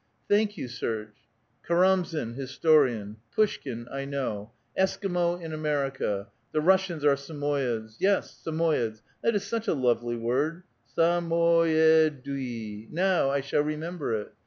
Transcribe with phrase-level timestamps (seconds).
[0.27, 1.13] ''Thank you, Serge.
[1.63, 9.03] Karamzin, historian; Pushkin, I 1 know; Esquimaux, in America; the Russians are Samoyeds; yes, Samoyeds.
[9.21, 12.89] That is such a lovely word: Sa mo ye dui!
[12.89, 14.33] Now I shall remember it.